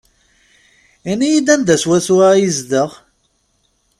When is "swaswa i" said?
1.81-2.39